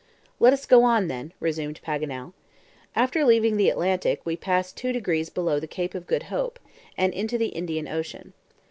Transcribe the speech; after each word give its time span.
"Let 0.39 0.51
us 0.51 0.65
go 0.65 0.83
on 0.83 1.09
then," 1.09 1.31
resumed 1.39 1.79
Paganel. 1.85 2.33
"After 2.95 3.23
leaving 3.23 3.55
the 3.57 3.69
Atlantic, 3.69 4.25
we 4.25 4.35
pass 4.35 4.71
two 4.73 4.91
degrees 4.91 5.29
below 5.29 5.59
the 5.59 5.67
Cape 5.67 5.93
of 5.93 6.07
Good 6.07 6.23
Hope, 6.23 6.57
and 6.97 7.13
into 7.13 7.37
the 7.37 7.49
Indian 7.49 7.87
Ocean. 7.87 8.33